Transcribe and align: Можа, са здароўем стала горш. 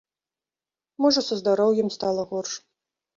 Можа, 1.05 1.21
са 1.27 1.37
здароўем 1.41 1.91
стала 1.97 2.23
горш. 2.33 2.57